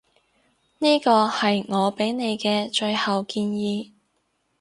[0.79, 3.91] 呢個係我畀你嘅最後建議